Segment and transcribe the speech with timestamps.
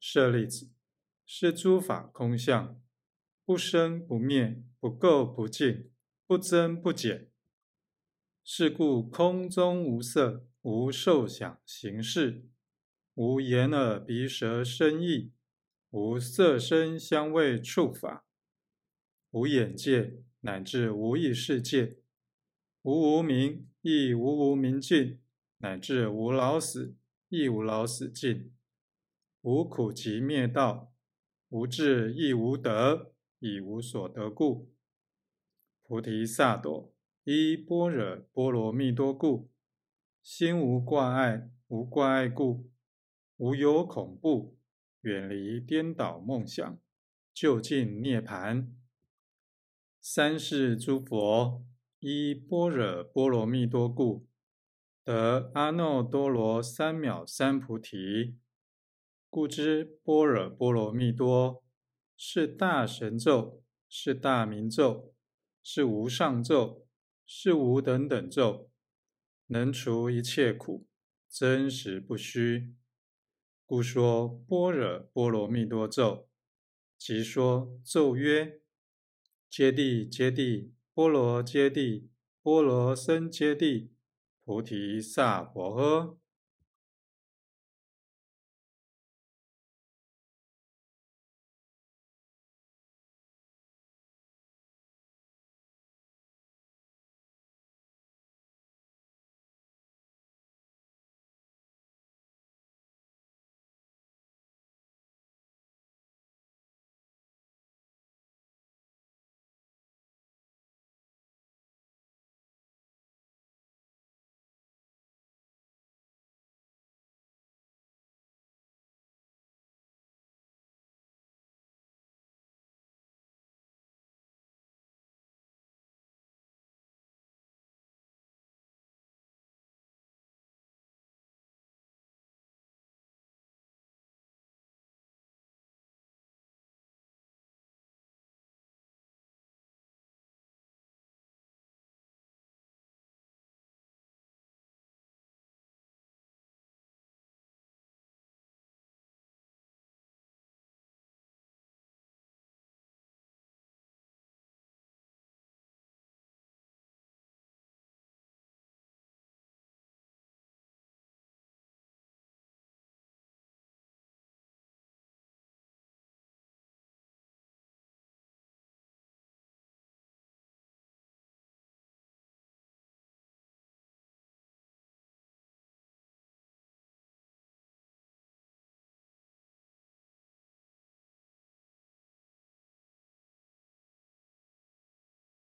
[0.00, 0.70] 舍利子，
[1.24, 2.80] 是诸法空相，
[3.44, 5.90] 不生不灭，不垢不净。
[6.28, 7.30] 不增不减，
[8.42, 12.48] 是故空中无色，无受想行识，
[13.14, 15.30] 无眼耳鼻舌身意，
[15.90, 18.26] 无色声香味触法，
[19.30, 21.98] 无眼界，乃至无意识界，
[22.82, 25.20] 无无明，亦无无明尽，
[25.58, 26.96] 乃至无老死，
[27.28, 28.52] 亦无老死尽，
[29.42, 30.92] 无苦集灭道，
[31.48, 34.72] 无智亦无得，以无所得故。
[35.82, 36.92] 菩提萨埵
[37.22, 39.50] 依般若波罗蜜多故，
[40.22, 42.68] 心无挂碍，无挂碍故，
[43.36, 44.58] 无有恐怖，
[45.02, 46.78] 远离颠倒梦想，
[47.32, 48.74] 就近涅盘。
[50.00, 51.64] 三世诸佛
[52.00, 54.26] 依般若波罗蜜多故，
[55.04, 58.36] 得阿耨多罗三藐三菩提。
[59.36, 61.62] 故知般若波罗蜜多
[62.16, 65.14] 是大神咒，是大明咒。
[65.62, 66.86] 是无上咒，
[67.26, 68.70] 是无等等咒，
[69.48, 70.86] 能除一切苦，
[71.28, 72.74] 真实不虚。
[73.66, 76.30] 故说般若波罗蜜多咒，
[76.96, 78.62] 即说咒曰：
[79.50, 82.08] 揭谛揭谛，波罗揭谛，
[82.40, 83.90] 波罗僧揭谛，
[84.46, 86.16] 菩提萨婆诃。